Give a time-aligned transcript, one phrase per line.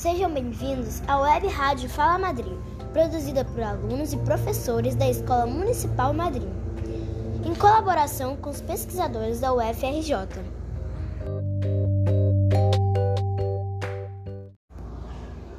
[0.00, 2.56] Sejam bem-vindos à Web Rádio Fala Madrid,
[2.90, 6.48] produzida por alunos e professores da Escola Municipal Madrid,
[7.44, 10.14] em colaboração com os pesquisadores da UFRJ.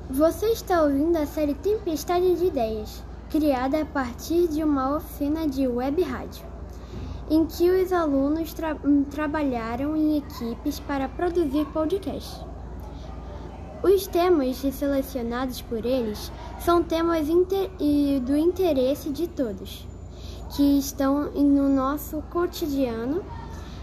[0.09, 5.67] Você está ouvindo a série Tempestade de Ideias, criada a partir de uma oficina de
[5.67, 6.47] web rádio,
[7.29, 8.75] em que os alunos tra
[9.11, 12.50] trabalharam em equipes para produzir podcasts.
[13.83, 17.67] Os temas selecionados por eles são temas inter
[18.23, 19.87] do interesse de todos,
[20.55, 23.23] que estão no nosso cotidiano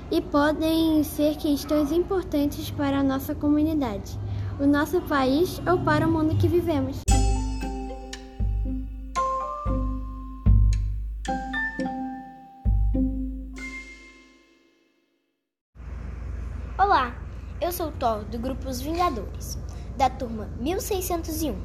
[0.09, 4.16] e podem ser questões importantes para a nossa comunidade,
[4.61, 7.01] o nosso país ou para o mundo que vivemos.
[16.78, 17.12] Olá,
[17.61, 19.58] eu sou o Thor do grupo Os Vingadores
[19.99, 21.61] da turma 1601,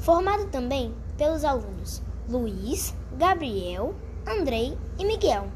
[0.00, 3.94] formado também pelos alunos Luiz, Gabriel,
[4.26, 5.46] Andrei e Miguel.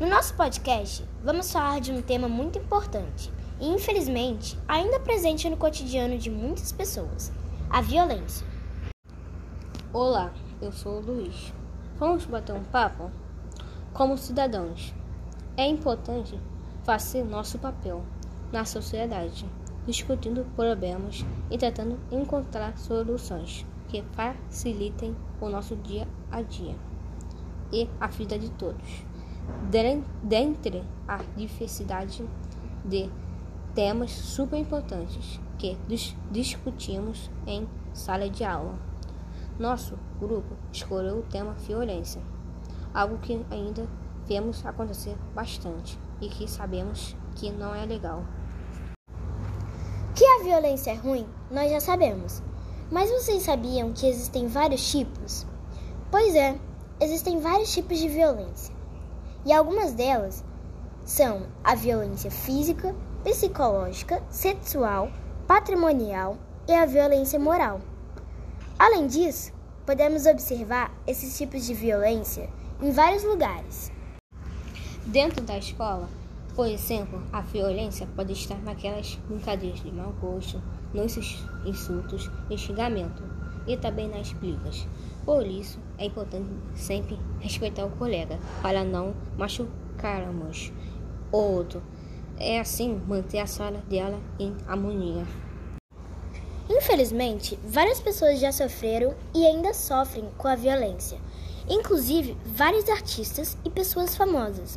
[0.00, 5.56] No nosso podcast, vamos falar de um tema muito importante e, infelizmente, ainda presente no
[5.56, 7.30] cotidiano de muitas pessoas:
[7.70, 8.44] a violência.
[9.92, 11.54] Olá, eu sou o Luiz.
[11.96, 13.08] Vamos bater um papo?
[13.92, 14.92] Como cidadãos,
[15.56, 16.36] é importante
[16.82, 18.02] fazer nosso papel
[18.50, 19.46] na sociedade
[19.88, 26.76] discutindo problemas e tentando encontrar soluções que facilitem o nosso dia a dia
[27.72, 29.02] e a vida de todos.
[30.22, 32.22] Dentre a diversidade
[32.84, 33.08] de
[33.74, 35.74] temas super importantes que
[36.30, 38.78] discutimos em sala de aula.
[39.58, 42.20] Nosso grupo escolheu o tema violência,
[42.92, 43.88] algo que ainda
[44.26, 48.22] vemos acontecer bastante e que sabemos que não é legal.
[50.48, 52.42] Violência é ruim, nós já sabemos.
[52.90, 55.46] Mas vocês sabiam que existem vários tipos?
[56.10, 56.58] Pois é,
[57.02, 58.74] existem vários tipos de violência.
[59.44, 60.42] E algumas delas
[61.04, 65.12] são a violência física, psicológica, sexual,
[65.46, 67.82] patrimonial e a violência moral.
[68.78, 69.52] Além disso,
[69.84, 72.48] podemos observar esses tipos de violência
[72.80, 73.92] em vários lugares.
[75.04, 76.08] Dentro da escola,
[76.58, 80.60] por exemplo, a violência pode estar naquelas brincadeiras de mau gosto,
[80.92, 81.16] nos
[81.64, 83.22] insultos e xingamento,
[83.64, 84.84] e também nas brigas.
[85.24, 90.72] Por isso, é importante sempre respeitar o colega, para não machucarmos
[91.30, 91.80] o outro.
[92.36, 95.24] É assim manter a sala dela em harmonia.
[96.68, 101.20] Infelizmente, várias pessoas já sofreram e ainda sofrem com a violência,
[101.70, 104.76] inclusive vários artistas e pessoas famosas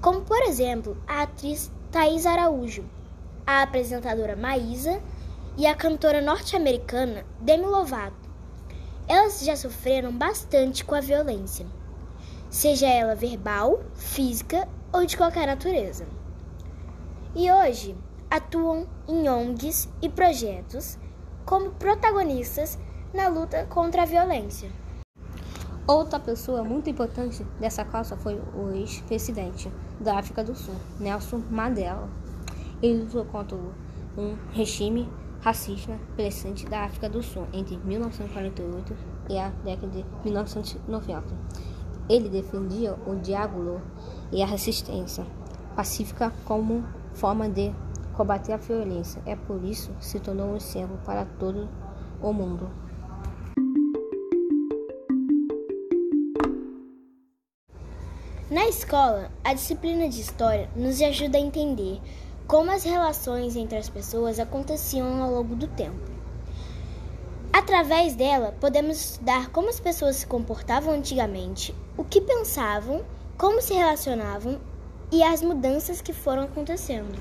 [0.00, 2.84] como por exemplo a atriz Thais Araújo,
[3.46, 5.02] a apresentadora Maísa
[5.56, 8.28] e a cantora norte-americana Demi Lovato.
[9.08, 11.66] Elas já sofreram bastante com a violência,
[12.50, 16.06] seja ela verbal, física ou de qualquer natureza.
[17.34, 17.96] E hoje
[18.30, 20.98] atuam em ONGs e projetos
[21.44, 22.78] como protagonistas
[23.12, 24.70] na luta contra a violência.
[25.88, 32.10] Outra pessoa muito importante dessa causa foi o ex-presidente da África do Sul, Nelson Mandela.
[32.82, 35.08] Ele lutou contra um regime
[35.40, 38.94] racista presente da África do Sul entre 1948
[39.30, 41.24] e a década de 1990.
[42.06, 43.80] Ele defendia o diálogo
[44.30, 45.24] e a resistência
[45.74, 46.84] pacífica como
[47.14, 47.72] forma de
[48.12, 49.22] combater a violência.
[49.24, 51.66] É por isso que se tornou um exemplo para todo
[52.20, 52.68] o mundo.
[58.50, 62.00] Na escola, a disciplina de história nos ajuda a entender
[62.46, 66.00] como as relações entre as pessoas aconteciam ao longo do tempo.
[67.52, 73.02] Através dela, podemos estudar como as pessoas se comportavam antigamente, o que pensavam,
[73.36, 74.58] como se relacionavam
[75.12, 77.18] e as mudanças que foram acontecendo.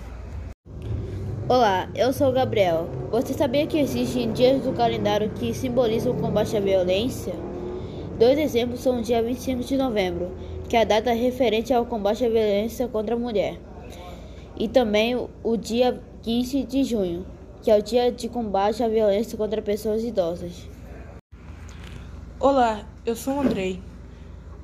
[1.49, 2.87] Olá, eu sou o Gabriel.
[3.11, 7.33] Você sabia que existem dias do calendário que simbolizam o combate à violência?
[8.17, 10.31] Dois exemplos são o dia 25 de novembro,
[10.67, 13.57] que é a data referente ao combate à violência contra a mulher,
[14.57, 17.25] e também o dia 15 de junho,
[17.61, 20.67] que é o dia de combate à violência contra pessoas idosas.
[22.39, 23.79] Olá, eu sou o Andrei.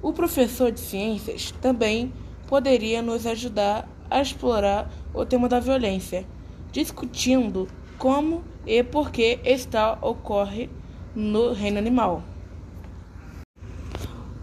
[0.01, 2.11] O professor de ciências também
[2.47, 6.25] poderia nos ajudar a explorar o tema da violência,
[6.71, 7.67] discutindo
[7.97, 10.69] como e por que esta ocorre
[11.15, 12.21] no reino animal.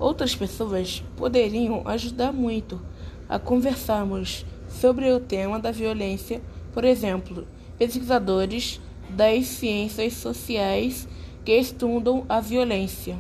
[0.00, 2.80] Outras pessoas poderiam ajudar muito
[3.28, 6.40] a conversarmos sobre o tema da violência,
[6.72, 7.46] por exemplo,
[7.78, 8.80] pesquisadores
[9.10, 11.06] das ciências sociais
[11.44, 13.18] que estudam a violência.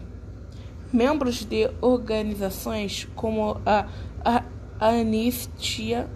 [0.90, 3.86] Membros de organizações como a,
[4.24, 4.42] a
[4.80, 6.08] Anistia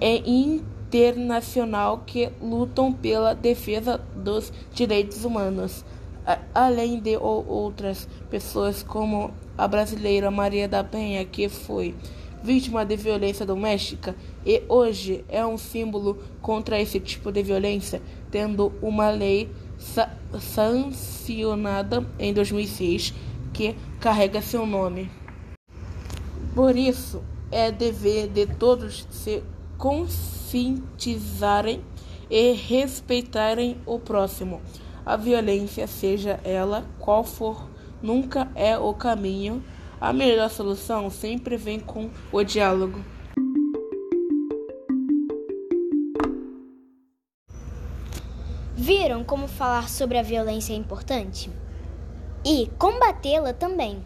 [0.00, 5.84] é internacional que lutam pela defesa dos direitos humanos,
[6.54, 11.94] além de outras pessoas como a brasileira Maria da Penha, que foi
[12.42, 18.00] vítima de violência doméstica e hoje é um símbolo contra esse tipo de violência,
[18.30, 23.12] tendo uma lei sa sancionada em 2006
[23.52, 25.10] que carrega seu nome.
[26.54, 29.42] Por isso, é dever de todos se
[29.78, 31.82] conscientizarem
[32.30, 34.60] e respeitarem o próximo.
[35.06, 37.70] A violência, seja ela qual for,
[38.02, 39.62] nunca é o caminho.
[40.00, 43.04] A melhor solução sempre vem com o diálogo.
[48.74, 51.52] Viram como falar sobre a violência é importante?
[52.44, 54.04] E combatê-la também.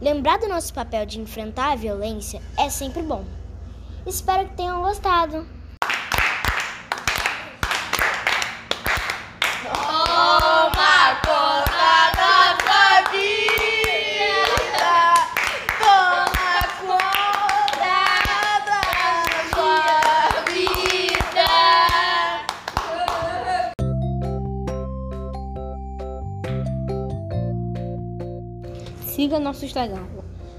[0.00, 3.24] Lembrar do nosso papel de enfrentar a violência é sempre bom.
[4.04, 5.55] Espero que tenham gostado.
[29.16, 30.04] Siga nosso Instagram,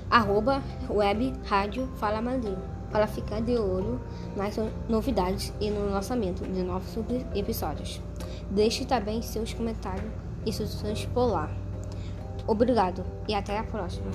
[0.09, 2.57] arroba web rádio Fala Madrid,
[2.92, 4.01] para ficar de olho
[4.36, 4.56] nas
[4.89, 6.98] novidades e no lançamento de novos
[7.36, 8.01] episódios.
[8.50, 10.12] Deixe também seus comentários
[10.44, 11.51] e sugestões por lá.
[12.48, 14.09] Obrigado e até a próxima.